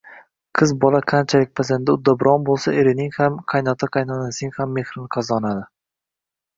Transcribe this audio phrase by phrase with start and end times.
[0.59, 5.67] Qiz bola qanchalik pazanda, uddaburon bo‘lsa, erining ham, qaynota- qaynonasining ham mehrini qozonadi.